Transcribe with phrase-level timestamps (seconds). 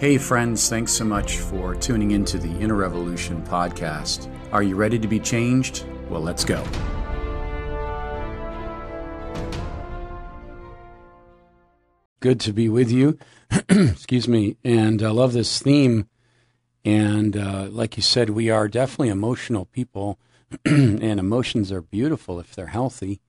[0.00, 4.32] Hey, friends, thanks so much for tuning into the Inner Revolution podcast.
[4.50, 5.84] Are you ready to be changed?
[6.08, 6.64] Well, let's go.
[12.20, 13.18] Good to be with you.
[13.68, 14.56] Excuse me.
[14.64, 16.08] And I love this theme.
[16.82, 20.18] And uh, like you said, we are definitely emotional people,
[20.64, 23.20] and emotions are beautiful if they're healthy.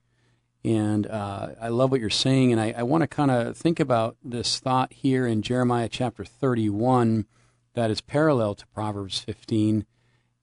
[0.64, 2.52] And uh, I love what you're saying.
[2.52, 6.24] And I, I want to kind of think about this thought here in Jeremiah chapter
[6.24, 7.26] 31
[7.74, 9.86] that is parallel to Proverbs 15.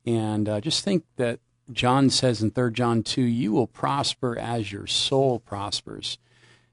[0.06, 1.40] And uh, just think that
[1.72, 6.18] John says in 3 John 2, you will prosper as your soul prospers.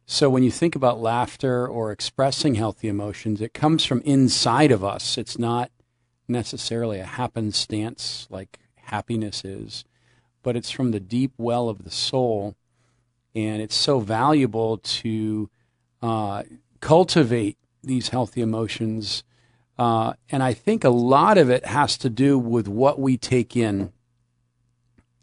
[0.06, 4.84] So when you think about laughter or expressing healthy emotions, it comes from inside of
[4.84, 5.18] us.
[5.18, 5.70] It's not
[6.28, 9.84] necessarily a happenstance like happiness is,
[10.42, 12.54] but it's from the deep well of the soul
[13.36, 15.50] and it's so valuable to
[16.00, 16.42] uh,
[16.80, 19.24] cultivate these healthy emotions.
[19.78, 23.54] Uh, and I think a lot of it has to do with what we take
[23.54, 23.92] in.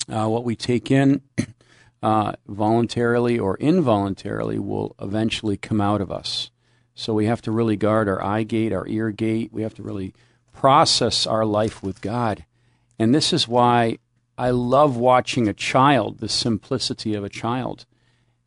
[0.07, 1.21] Uh, what we take in
[2.03, 6.51] uh, voluntarily or involuntarily will eventually come out of us.
[6.93, 9.51] So we have to really guard our eye gate, our ear gate.
[9.51, 10.13] We have to really
[10.51, 12.45] process our life with God.
[12.99, 13.97] And this is why
[14.37, 17.87] I love watching a child, the simplicity of a child.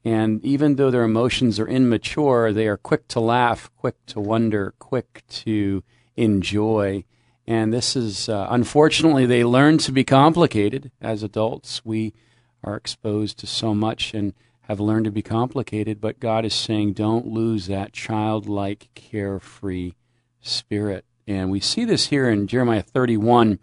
[0.06, 4.72] And even though their emotions are immature, they are quick to laugh, quick to wonder,
[4.78, 5.82] quick to
[6.14, 7.02] enjoy.
[7.44, 11.84] And this is, uh, unfortunately, they learn to be complicated as adults.
[11.84, 12.14] We
[12.62, 14.32] are exposed to so much and
[14.68, 19.94] have learned to be complicated, but God is saying, don't lose that childlike, carefree
[20.40, 21.04] spirit.
[21.26, 23.58] And we see this here in Jeremiah 31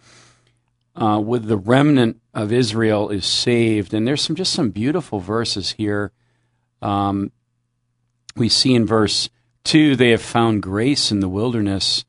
[0.94, 3.94] uh, with the remnant of Israel is saved.
[3.94, 6.12] And there's some just some beautiful verses here
[6.84, 7.32] um,
[8.36, 9.30] we see in verse
[9.64, 12.06] 2 they have found grace in the wilderness,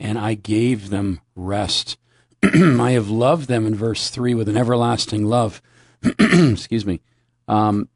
[0.00, 1.98] and I gave them rest.
[2.42, 5.60] I have loved them in verse 3 with an everlasting love.
[6.18, 7.00] Excuse me.
[7.46, 7.88] Um,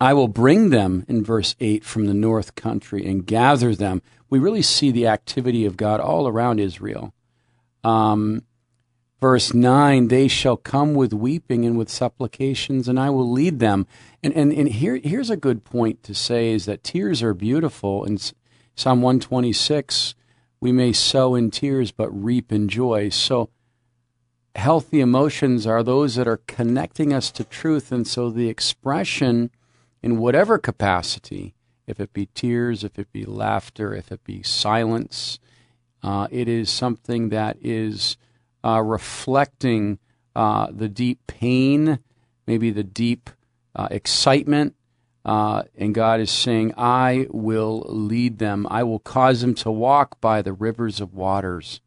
[0.00, 4.02] I will bring them in verse 8 from the north country and gather them.
[4.28, 7.14] We really see the activity of God all around Israel.
[7.82, 8.42] Um,
[9.20, 13.86] verse 9 they shall come with weeping and with supplications and i will lead them.
[14.22, 18.04] And and, and here here's a good point to say is that tears are beautiful.
[18.04, 20.14] In psalm 126
[20.60, 23.08] we may sow in tears but reap in joy.
[23.10, 23.50] So
[24.54, 27.92] healthy emotions are those that are connecting us to truth.
[27.92, 29.50] And so the expression
[30.02, 31.54] in whatever capacity
[31.86, 35.38] if it be tears if it be laughter if it be silence
[36.02, 38.16] uh, it is something that is
[38.66, 39.98] uh, reflecting
[40.34, 42.00] uh, the deep pain,
[42.48, 43.30] maybe the deep
[43.76, 44.74] uh, excitement.
[45.24, 48.66] Uh, and God is saying, I will lead them.
[48.68, 51.80] I will cause them to walk by the rivers of waters.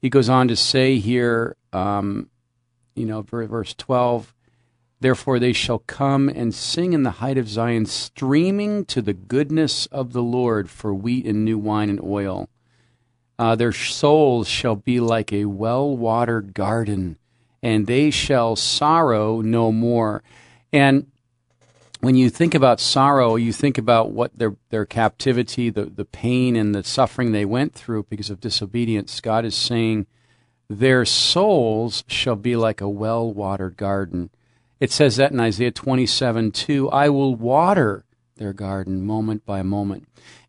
[0.00, 2.28] He goes on to say here, um,
[2.94, 4.34] you know, verse 12,
[5.00, 9.86] Therefore they shall come and sing in the height of Zion, streaming to the goodness
[9.86, 12.48] of the Lord for wheat and new wine and oil.
[13.38, 17.18] Uh, their souls shall be like a well watered garden,
[17.62, 20.22] and they shall sorrow no more.
[20.72, 21.06] And
[22.00, 26.56] when you think about sorrow, you think about what their their captivity, the, the pain
[26.56, 29.20] and the suffering they went through because of disobedience.
[29.20, 30.06] God is saying,
[30.68, 34.30] Their souls shall be like a well watered garden.
[34.78, 38.04] It says that in Isaiah 27 2 I will water
[38.36, 40.06] their garden moment by moment.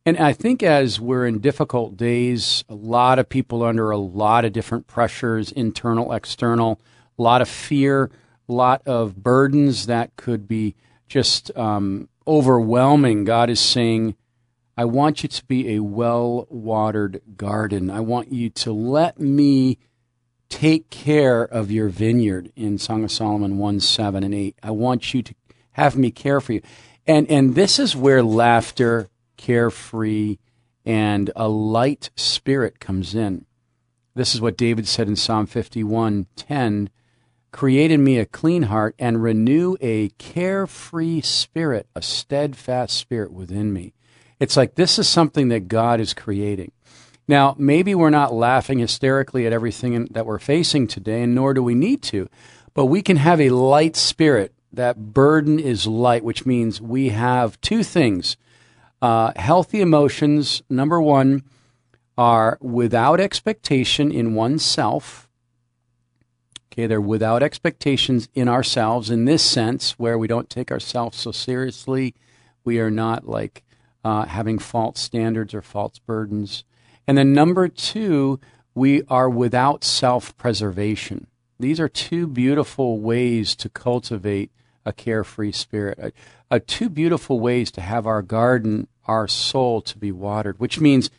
[0.07, 4.45] And I think as we're in difficult days, a lot of people under a lot
[4.45, 6.79] of different pressures, internal, external,
[7.19, 8.09] a lot of fear,
[8.47, 10.75] a lot of burdens that could be
[11.09, 13.25] just um, overwhelming.
[13.25, 14.16] God is saying,
[14.78, 17.90] I want you to be a well watered garden.
[17.90, 19.78] I want you to let me
[20.47, 24.56] take care of your vineyard in Song of Solomon 1 7 and 8.
[24.63, 25.35] I want you to
[25.72, 26.62] have me care for you.
[27.06, 30.37] And, and this is where laughter carefree,
[30.85, 33.45] and a light spirit comes in.
[34.16, 36.89] This is what David said in Psalm 51:10,
[37.51, 43.72] "Create in me a clean heart and renew a carefree spirit, a steadfast spirit within
[43.72, 43.93] me."
[44.39, 46.72] It's like this is something that God is creating.
[47.28, 51.61] Now, maybe we're not laughing hysterically at everything that we're facing today, and nor do
[51.61, 52.29] we need to,
[52.73, 54.53] but we can have a light spirit.
[54.72, 58.37] That burden is light, which means we have two things
[59.02, 61.44] uh, healthy emotions, number one,
[62.17, 65.29] are without expectation in oneself.
[66.72, 71.32] Okay, they're without expectations in ourselves in this sense, where we don't take ourselves so
[71.32, 72.16] seriously.
[72.64, 73.64] We are not like
[74.03, 76.64] uh, having false standards or false burdens.
[77.08, 78.40] And then number two,
[78.76, 81.28] we are without self preservation.
[81.59, 84.52] These are two beautiful ways to cultivate
[84.85, 86.14] a carefree spirit,
[86.49, 91.09] uh, two beautiful ways to have our garden, our soul to be watered, which means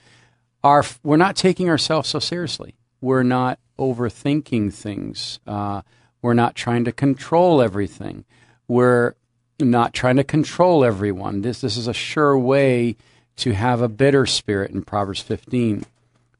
[0.64, 2.74] our, we're not taking ourselves so seriously.
[3.00, 5.38] We're not overthinking things.
[5.46, 5.82] Uh,
[6.20, 8.24] we're not trying to control everything.
[8.66, 9.14] We're
[9.60, 11.42] not trying to control everyone.
[11.42, 12.96] This, this is a sure way
[13.36, 15.84] to have a bitter spirit in Proverbs 15.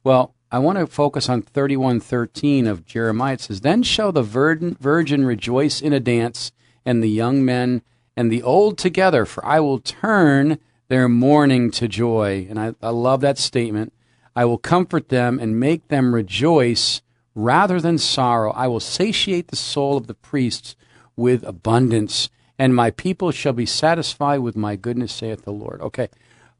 [0.03, 3.33] Well, I want to focus on 31:13 of Jeremiah.
[3.33, 6.51] It says, "Then shall the virgin, virgin rejoice in a dance,
[6.85, 7.83] and the young men
[8.15, 12.89] and the old together, for I will turn their mourning to joy." And I, I
[12.89, 13.93] love that statement.
[14.35, 17.01] I will comfort them and make them rejoice
[17.35, 18.51] rather than sorrow.
[18.51, 20.75] I will satiate the soul of the priests
[21.15, 25.81] with abundance, and my people shall be satisfied with my goodness, saith the Lord.
[25.81, 26.09] Okay,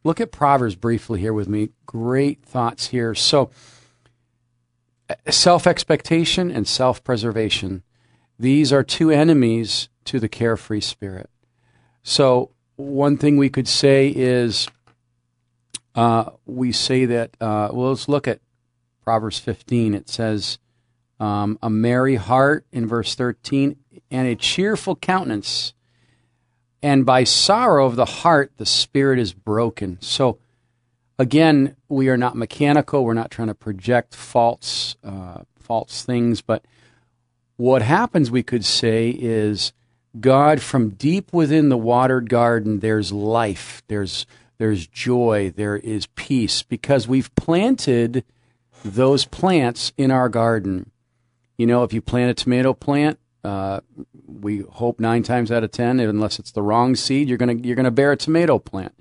[0.04, 1.70] look at Proverbs briefly here with me.
[1.86, 3.16] Great thoughts here.
[3.16, 3.50] So,
[5.30, 7.84] self expectation and self preservation,
[8.38, 11.30] these are two enemies to the carefree spirit.
[12.04, 14.68] So, one thing we could say is
[15.96, 18.40] uh, we say that, uh, well, let's look at
[19.04, 19.94] Proverbs 15.
[19.94, 20.60] It says,
[21.20, 23.76] um, a merry heart in verse 13,
[24.10, 25.74] and a cheerful countenance.
[26.82, 29.98] And by sorrow of the heart, the spirit is broken.
[30.00, 30.40] So,
[31.18, 33.04] again, we are not mechanical.
[33.04, 36.42] We're not trying to project false, uh, false things.
[36.42, 36.64] But
[37.58, 39.74] what happens, we could say, is
[40.20, 44.26] God, from deep within the watered garden, there's life, there's
[44.58, 48.24] there's joy, there is peace, because we've planted
[48.84, 50.92] those plants in our garden.
[51.58, 53.82] You know, if you plant a tomato plant, uh,
[54.26, 57.76] we hope nine times out of ten, unless it's the wrong seed, you're gonna you're
[57.76, 58.94] gonna bear a tomato plant.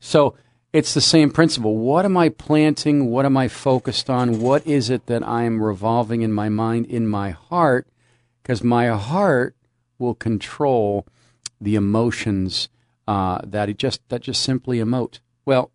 [0.00, 0.34] So
[0.72, 1.76] it's the same principle.
[1.76, 3.10] What am I planting?
[3.10, 4.40] What am I focused on?
[4.40, 7.86] What is it that I'm revolving in my mind, in my heart?
[8.42, 9.54] Because my heart
[9.98, 11.06] will control
[11.60, 12.68] the emotions
[13.06, 15.20] uh, that it just that just simply emote.
[15.44, 15.70] Well,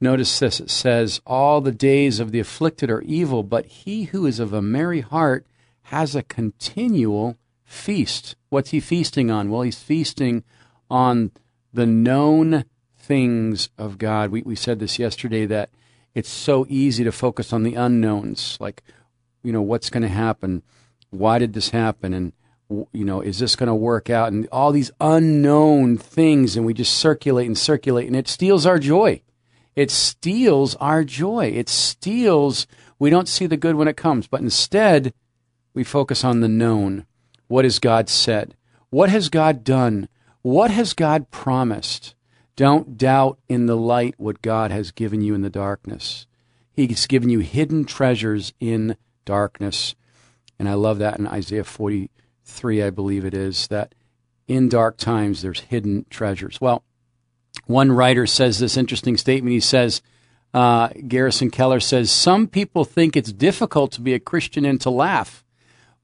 [0.00, 4.26] notice this: it says, "All the days of the afflicted are evil, but he who
[4.26, 5.46] is of a merry heart
[5.84, 9.50] has a continual feast." What's he feasting on?
[9.50, 10.44] Well, he's feasting
[10.90, 11.32] on
[11.72, 12.64] the known
[12.96, 14.30] things of God.
[14.30, 15.70] We we said this yesterday that
[16.14, 18.82] it's so easy to focus on the unknowns, like
[19.42, 20.62] you know what's going to happen,
[21.10, 22.32] why did this happen, and
[22.68, 24.32] you know, is this going to work out?
[24.32, 28.78] And all these unknown things, and we just circulate and circulate, and it steals our
[28.78, 29.22] joy.
[29.74, 31.46] It steals our joy.
[31.54, 32.66] It steals,
[32.98, 35.12] we don't see the good when it comes, but instead,
[35.74, 37.06] we focus on the known.
[37.48, 38.56] What has God said?
[38.90, 40.08] What has God done?
[40.42, 42.14] What has God promised?
[42.56, 46.26] Don't doubt in the light what God has given you in the darkness.
[46.72, 49.94] He's given you hidden treasures in darkness.
[50.58, 52.10] And I love that in Isaiah 40,
[52.46, 53.94] 3, I believe it is, that
[54.48, 56.60] in dark times there's hidden treasures.
[56.60, 56.82] Well,
[57.66, 59.52] one writer says this interesting statement.
[59.52, 60.02] He says,
[60.54, 64.90] uh, Garrison Keillor says, Some people think it's difficult to be a Christian and to
[64.90, 65.44] laugh,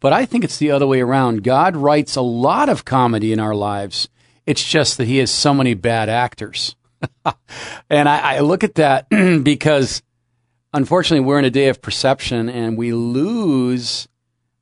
[0.00, 1.44] but I think it's the other way around.
[1.44, 4.09] God writes a lot of comedy in our lives.
[4.44, 6.75] It's just that He has so many bad actors.
[7.91, 9.09] and I, I look at that
[9.44, 10.03] because
[10.75, 14.08] unfortunately we're in a day of perception and we lose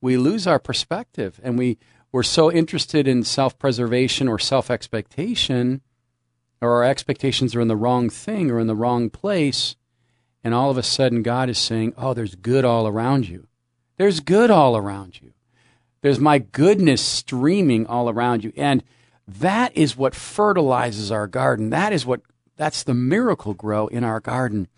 [0.01, 1.79] we lose our perspective and we,
[2.13, 5.81] we're so interested in self preservation or self expectation,
[6.61, 9.77] or our expectations are in the wrong thing or in the wrong place.
[10.43, 13.47] And all of a sudden, God is saying, Oh, there's good all around you.
[13.97, 15.33] There's good all around you.
[16.03, 18.53] There's my goodness streaming all around you.
[18.57, 18.83] And
[19.29, 21.71] that is what fertilizes our garden.
[21.71, 22.23] That is what,
[22.57, 24.69] that's the Miracle-Gro in our garden.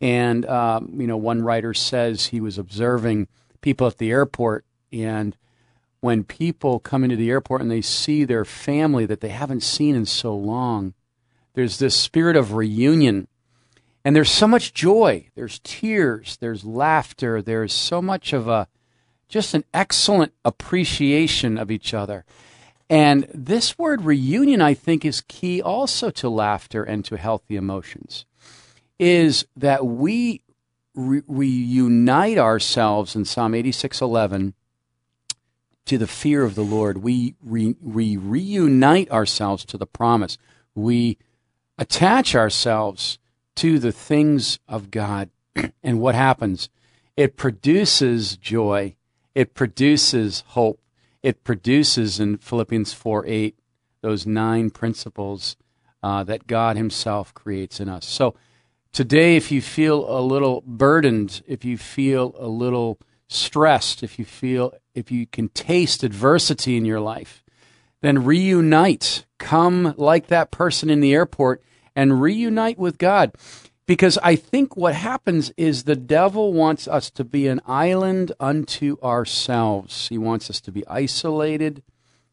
[0.00, 3.28] And, um, you know, one writer says he was observing
[3.60, 5.36] people at the airport and
[6.00, 9.94] when people come into the airport and they see their family that they haven't seen
[9.96, 10.94] in so long,
[11.54, 13.26] there's this spirit of reunion.
[14.04, 15.26] And there's so much joy.
[15.34, 16.36] There's tears.
[16.40, 17.42] There's laughter.
[17.42, 18.68] There's so much of a,
[19.28, 22.24] just an excellent appreciation of each other.
[22.88, 28.24] And this word reunion, I think, is key also to laughter and to healthy emotions.
[28.98, 30.42] Is that we
[30.98, 34.54] re- reunite ourselves in Psalm 86:11
[35.86, 36.98] to the fear of the Lord.
[36.98, 40.36] We, re- we reunite ourselves to the promise.
[40.74, 41.16] We
[41.78, 43.18] attach ourselves
[43.56, 45.30] to the things of God.
[45.82, 46.68] and what happens?
[47.16, 48.96] It produces joy.
[49.34, 50.80] It produces hope.
[51.22, 53.58] It produces in Philippians 4 8
[54.00, 55.56] those nine principles
[56.02, 58.06] uh, that God Himself creates in us.
[58.06, 58.34] So
[58.92, 64.24] Today, if you feel a little burdened, if you feel a little stressed, if you
[64.24, 67.44] feel, if you can taste adversity in your life,
[68.00, 69.24] then reunite.
[69.38, 71.62] Come like that person in the airport
[71.94, 73.32] and reunite with God.
[73.86, 78.98] Because I think what happens is the devil wants us to be an island unto
[79.02, 80.08] ourselves.
[80.08, 81.82] He wants us to be isolated.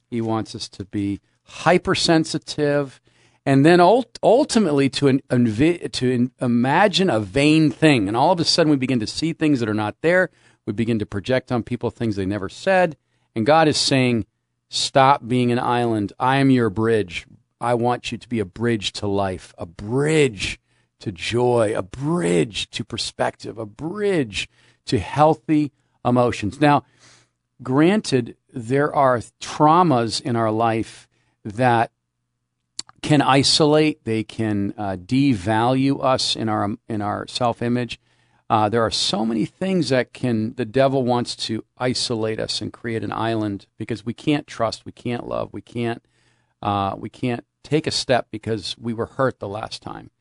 [0.10, 3.00] He wants us to be hypersensitive.
[3.46, 8.08] And then ultimately to, to imagine a vain thing.
[8.08, 10.32] And all of a sudden we begin to see things that are not there.
[10.66, 12.98] We begin to project on people things they never said.
[13.36, 14.26] And God is saying,
[14.70, 16.12] stop being an island.
[16.20, 17.28] I am your bridge.
[17.62, 20.60] I want you to be a bridge to life, a bridge
[21.00, 24.50] to joy, a bridge to perspective, a bridge
[24.88, 25.72] to healthy
[26.04, 26.60] emotions.
[26.60, 26.84] Now,
[27.62, 31.08] granted, there are traumas in our life
[31.44, 31.92] that
[33.02, 38.00] can isolate, they can uh, devalue us in our in our self image.
[38.50, 42.72] Uh, there are so many things that can the devil wants to isolate us and
[42.72, 46.04] create an island because we can't trust, we can't love, we can't
[46.62, 50.12] uh, we can't take a step because we were hurt the last time.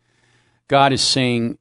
[0.69, 1.59] God is saying,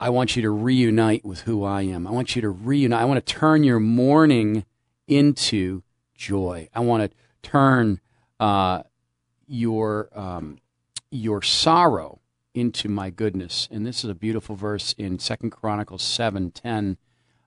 [0.00, 2.06] I want you to reunite with who I am.
[2.06, 3.00] I want you to reunite.
[3.00, 4.64] I want to turn your mourning
[5.06, 5.82] into
[6.14, 6.68] joy.
[6.74, 8.00] I want to turn
[8.40, 8.82] uh,
[9.46, 10.58] your um,
[11.10, 12.20] your sorrow
[12.54, 13.68] into my goodness.
[13.70, 16.96] And this is a beautiful verse in Second Chronicles seven ten.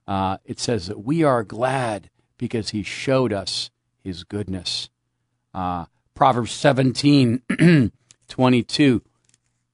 [0.06, 3.70] Uh, it says that we are glad because He showed us
[4.02, 4.88] His goodness.
[5.52, 7.42] Uh, Proverbs seventeen
[8.28, 9.02] twenty two.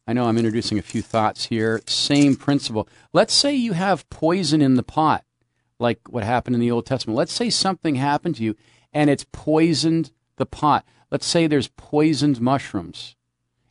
[0.08, 1.80] I know I'm introducing a few thoughts here.
[1.86, 2.88] Same principle.
[3.12, 5.24] Let's say you have poison in the pot,
[5.80, 7.16] like what happened in the Old Testament.
[7.16, 8.54] Let's say something happened to you
[8.92, 10.84] and it's poisoned the pot.
[11.10, 13.16] Let's say there's poisoned mushrooms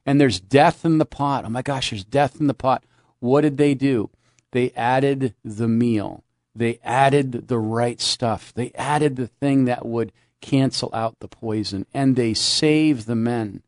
[0.06, 1.46] and there's death in the pot.
[1.46, 2.84] Oh my gosh, there's death in the pot.
[3.20, 4.10] What did they do?
[4.52, 6.24] They added the meal.
[6.56, 8.54] They added the right stuff.
[8.54, 13.64] They added the thing that would cancel out the poison and they saved the men.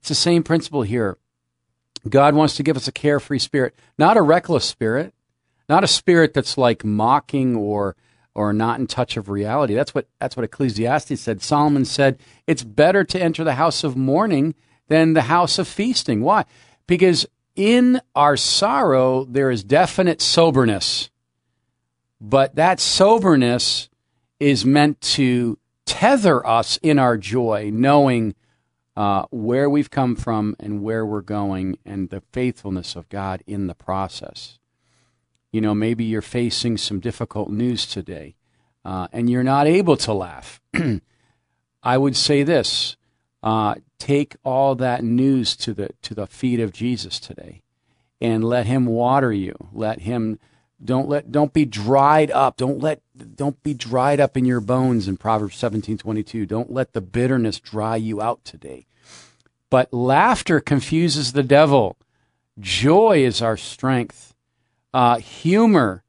[0.00, 1.18] It's the same principle here.
[2.08, 5.14] God wants to give us a carefree spirit, not a reckless spirit,
[5.68, 7.94] not a spirit that's like mocking or
[8.48, 9.74] or not in touch of reality.
[9.74, 11.42] That's what that's what Ecclesiastes said.
[11.42, 14.54] Solomon said, "It's better to enter the house of mourning
[14.88, 16.44] than the house of feasting." Why?
[16.86, 21.10] Because in our sorrow there is definite soberness.
[22.20, 23.88] But that soberness
[24.38, 28.34] is meant to tether us in our joy, knowing
[28.96, 33.66] uh, where we've come from and where we're going and the faithfulness of God in
[33.66, 34.59] the process.
[35.52, 38.36] You know, maybe you're facing some difficult news today
[38.84, 40.60] uh, and you're not able to laugh.
[41.82, 42.96] I would say this
[43.42, 47.62] uh, take all that news to the, to the feet of Jesus today
[48.20, 49.56] and let him water you.
[49.72, 50.38] Let him
[50.82, 52.56] don't let don't be dried up.
[52.56, 53.02] Don't let
[53.36, 56.46] don't be dried up in your bones in Proverbs 17:22.
[56.46, 58.86] Don't let the bitterness dry you out today.
[59.68, 61.96] But laughter confuses the devil.
[62.58, 64.29] Joy is our strength.
[64.92, 66.02] Uh, humor.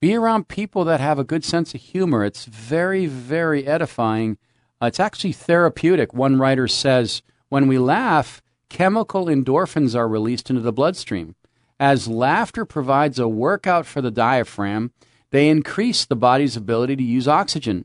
[0.00, 2.24] Be around people that have a good sense of humor.
[2.24, 4.38] It's very, very edifying.
[4.80, 6.14] Uh, it's actually therapeutic.
[6.14, 11.34] One writer says, when we laugh, chemical endorphins are released into the bloodstream.
[11.80, 14.92] As laughter provides a workout for the diaphragm,
[15.30, 17.84] they increase the body's ability to use oxygen.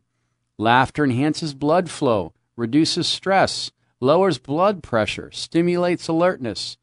[0.57, 6.77] Laughter enhances blood flow, reduces stress, lowers blood pressure, stimulates alertness,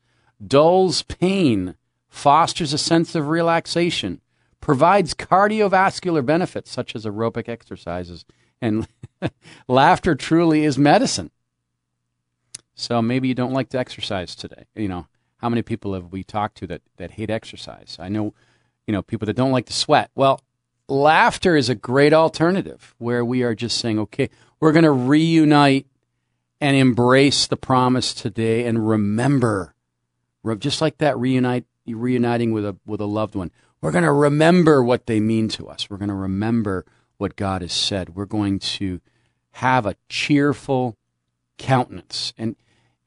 [0.44, 1.76] dulls pain,
[2.10, 4.20] fosters a sense of relaxation,
[4.60, 8.26] provides cardiovascular benefits such as aerobic exercises,
[8.60, 8.86] and
[9.68, 11.30] laughter truly is medicine.
[12.74, 14.66] So maybe you don't like to exercise today.
[14.74, 15.06] You know,
[15.38, 17.96] how many people have we talked to that, that hate exercise?
[17.98, 18.34] I know,
[18.86, 20.10] you know, people that don't like to sweat.
[20.14, 20.40] Well,
[20.88, 25.86] laughter is a great alternative where we are just saying, okay, we're going to reunite
[26.60, 29.74] and embrace the promise today and remember,
[30.58, 33.50] just like that reunite, reuniting with a, with a loved one.
[33.80, 35.88] We're going to remember what they mean to us.
[35.88, 36.84] We're going to remember
[37.16, 38.14] what God has said.
[38.14, 39.00] We're going to
[39.52, 40.96] have a cheerful
[41.58, 42.32] countenance.
[42.36, 42.56] And,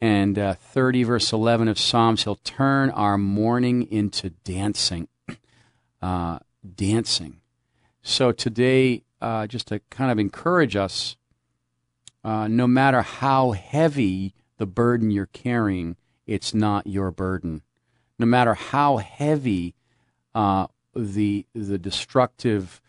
[0.01, 5.07] and uh, 30 verse 11 of Psalms, he'll turn our mourning into dancing.
[6.01, 6.37] Uh,
[6.75, 7.39] dancing.
[8.01, 11.15] So today, uh, just to kind of encourage us,
[12.25, 15.95] uh, no matter how heavy the burden you're carrying,
[16.27, 17.61] it's not your burden.
[18.19, 19.75] No matter how heavy
[20.35, 22.81] uh, the the destructive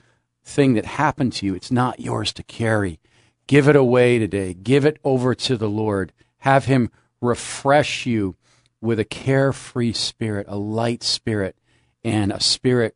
[0.44, 3.00] thing that happened to you, it's not yours to carry.
[3.46, 4.54] Give it away today.
[4.54, 6.12] Give it over to the Lord.
[6.38, 6.90] Have Him
[7.20, 8.36] refresh you
[8.80, 11.56] with a carefree spirit, a light spirit,
[12.04, 12.94] and a spirit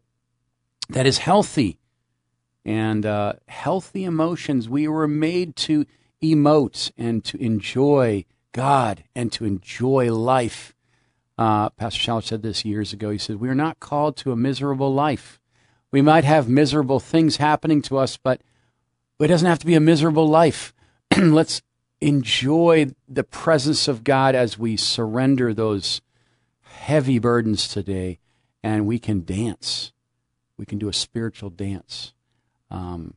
[0.91, 1.79] that is healthy
[2.65, 4.69] and uh, healthy emotions.
[4.69, 5.87] We were made to
[6.23, 10.75] emote and to enjoy God and to enjoy life.
[11.39, 13.11] Uh, Pastor Schaller said this years ago.
[13.11, 15.41] He said, We are not called to a miserable life.
[15.93, 18.43] We might have miserable things happening to us, but
[19.21, 20.75] it doesn't have to be a miserable life.
[21.17, 21.63] Let's
[22.01, 26.01] enjoy the presence of God as we surrender those
[26.61, 28.19] heavy burdens today,
[28.63, 29.93] and we can dance.
[30.57, 32.13] We can do a spiritual dance,
[32.71, 33.15] um,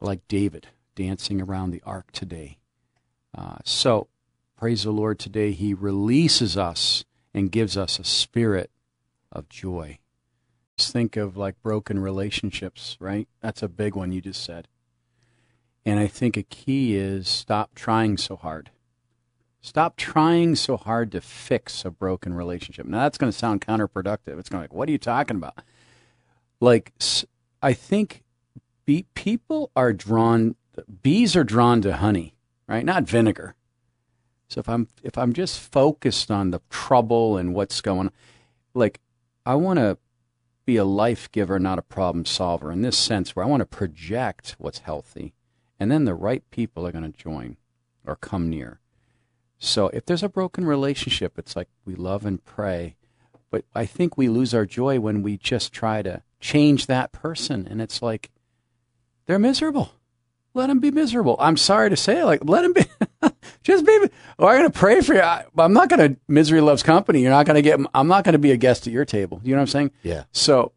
[0.00, 2.58] like David dancing around the ark today.
[3.36, 4.08] Uh, so,
[4.56, 5.52] praise the Lord today.
[5.52, 7.04] He releases us
[7.36, 8.70] and gives us a spirit
[9.30, 9.98] of joy.
[10.78, 13.28] Just think of like broken relationships, right?
[13.42, 14.68] That's a big one you just said.
[15.84, 18.70] And I think a key is stop trying so hard.
[19.60, 22.86] Stop trying so hard to fix a broken relationship.
[22.86, 24.38] Now that's going to sound counterproductive.
[24.38, 25.58] It's going to like, what are you talking about?
[26.58, 26.92] Like,
[27.62, 28.24] I think
[28.86, 30.56] be, people are drawn.
[31.02, 32.34] Bees are drawn to honey,
[32.66, 32.84] right?
[32.84, 33.54] Not vinegar.
[34.48, 38.12] So if I'm if I'm just focused on the trouble and what's going on,
[38.74, 39.00] like
[39.44, 39.98] I want to
[40.64, 42.72] be a life giver, not a problem solver.
[42.72, 45.32] In this sense, where I want to project what's healthy,
[45.78, 47.56] and then the right people are going to join
[48.04, 48.80] or come near.
[49.58, 52.96] So if there's a broken relationship, it's like we love and pray,
[53.50, 57.66] but I think we lose our joy when we just try to change that person,
[57.66, 58.30] and it's like
[59.26, 59.92] they're miserable.
[60.56, 61.36] Let them be miserable.
[61.38, 62.84] I'm sorry to say, like let them be.
[63.62, 63.92] just be.
[64.38, 65.20] Oh, or I'm going to pray for you.
[65.20, 66.20] I, I'm not going to.
[66.28, 67.20] Misery loves company.
[67.20, 67.78] You're not going to get.
[67.92, 69.38] I'm not going to be a guest at your table.
[69.44, 69.90] You know what I'm saying?
[70.02, 70.24] Yeah.
[70.32, 70.72] So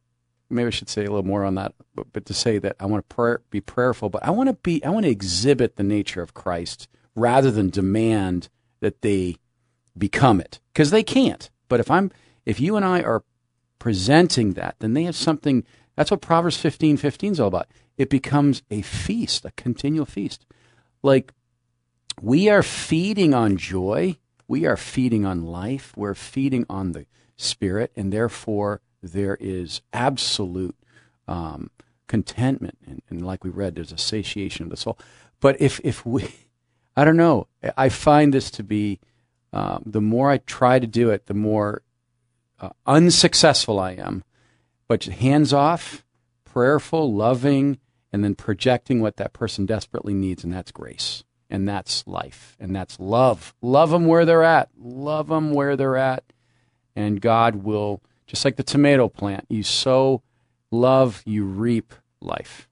[0.50, 2.88] maybe I should say a little more on that, but, but to say that I
[2.88, 4.84] want to pray, be prayerful, but I want to be.
[4.84, 8.50] I want to exhibit the nature of Christ rather than demand
[8.82, 9.38] that they
[9.98, 11.50] become it because they can't.
[11.70, 12.12] But if I'm,
[12.46, 13.24] if you and I are
[13.80, 15.64] presenting that, then they have something.
[15.96, 17.68] That's what Proverbs 15, 15 is all about.
[18.00, 20.46] It becomes a feast, a continual feast.
[21.04, 21.34] Like
[22.22, 24.18] we are feeding on joy.
[24.48, 25.94] We are feeding on life.
[25.96, 30.76] We're feeding on the spirit, and therefore there is absolute
[31.28, 31.70] um,
[32.08, 32.78] contentment.
[32.88, 34.98] And, and, like we read, there's a satiation of the soul.
[35.42, 36.30] But if if we
[36.96, 37.48] I don't know.
[37.78, 39.00] I find this to be
[39.52, 41.82] um, the more I try to do it, the more
[42.60, 44.24] uh, unsuccessful I am.
[44.88, 46.06] But hands off,
[46.46, 47.78] prayerful, loving,
[48.12, 52.76] and then projecting what that person desperately needs, and that's grace, and that's life, and
[52.76, 53.54] that's love.
[53.62, 54.70] Love them where they're at.
[54.78, 56.24] Love them where they're at,
[56.96, 60.22] and God will, just like the tomato plant, you sow
[60.72, 62.68] love, you reap life.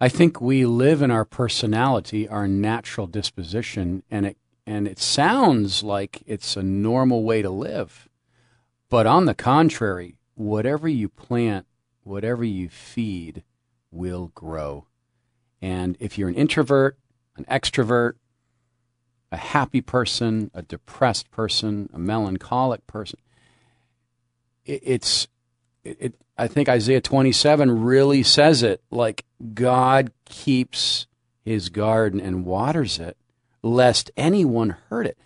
[0.00, 5.82] I think we live in our personality, our natural disposition, and it and it sounds
[5.82, 8.08] like it's a normal way to live.
[8.88, 11.66] But on the contrary, whatever you plant,
[12.04, 13.42] whatever you feed
[13.90, 14.86] will grow.
[15.62, 16.98] And if you're an introvert,
[17.36, 18.14] an extrovert,
[19.32, 23.20] a happy person, a depressed person, a melancholic person,
[24.64, 25.28] it, it's
[25.84, 29.24] it, it, I think Isaiah 27 really says it like
[29.54, 31.06] God keeps
[31.44, 33.16] his garden and waters it
[33.62, 35.18] lest anyone hurt it.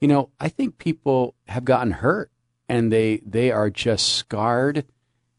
[0.00, 2.30] You know, I think people have gotten hurt
[2.68, 4.84] and they they are just scarred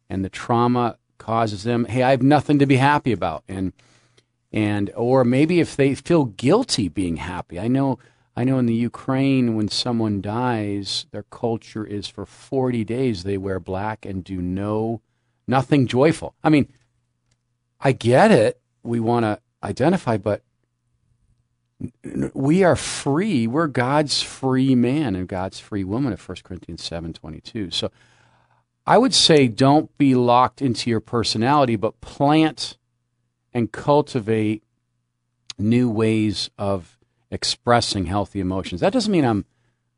[0.09, 3.71] and the trauma causes them, hey, I have nothing to be happy about and
[4.51, 7.59] and or maybe if they feel guilty being happy.
[7.59, 7.97] I know
[8.36, 13.38] I know in the Ukraine, when someone dies, their culture is for 40 days they
[13.38, 15.01] wear black and do no,
[15.47, 16.33] nothing joyful.
[16.43, 16.67] I mean,
[17.79, 18.59] I get it.
[18.81, 20.41] We want to identify, but
[22.33, 23.47] we are free.
[23.47, 27.71] We're God's free man and God's free woman of 1 Corinthians 7:22.
[27.71, 27.91] So
[28.85, 32.77] I would say don't be locked into your personality, but plant
[33.53, 34.63] and cultivate
[35.57, 36.97] new ways of
[37.31, 38.81] expressing healthy emotions.
[38.81, 39.45] That doesn't mean I'm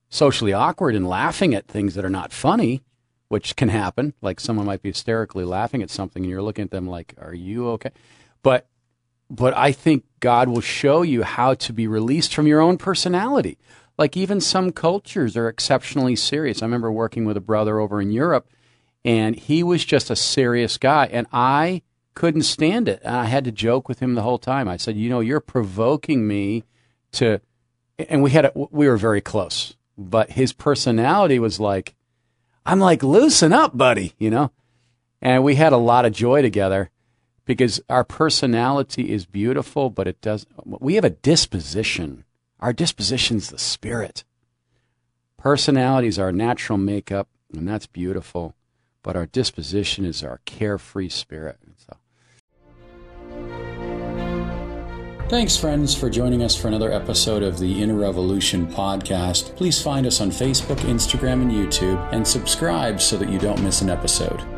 [0.09, 2.83] socially awkward and laughing at things that are not funny,
[3.27, 4.13] which can happen.
[4.21, 7.33] Like someone might be hysterically laughing at something and you're looking at them like, "Are
[7.33, 7.91] you okay?"
[8.43, 8.67] But
[9.29, 13.57] but I think God will show you how to be released from your own personality.
[13.97, 16.61] Like even some cultures are exceptionally serious.
[16.61, 18.47] I remember working with a brother over in Europe
[19.05, 21.83] and he was just a serious guy and I
[22.15, 23.01] couldn't stand it.
[23.03, 24.67] And I had to joke with him the whole time.
[24.67, 26.63] I said, "You know, you're provoking me
[27.13, 27.39] to,
[27.99, 31.95] and we had a, we were very close, but his personality was like,
[32.65, 34.51] I'm like, loosen up, buddy, you know?
[35.21, 36.89] And we had a lot of joy together
[37.45, 42.25] because our personality is beautiful, but it does, we have a disposition.
[42.59, 44.23] Our disposition's the spirit.
[45.37, 48.55] Personality is our natural makeup, and that's beautiful.
[49.05, 51.59] But our disposition is our carefree spirit.
[51.77, 51.95] So.
[55.29, 59.55] Thanks, friends, for joining us for another episode of the Inner Revolution podcast.
[59.55, 63.81] Please find us on Facebook, Instagram, and YouTube, and subscribe so that you don't miss
[63.81, 64.54] an episode.